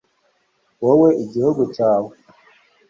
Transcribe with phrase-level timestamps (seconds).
[0.83, 2.13] wowe n'igihugu cyawe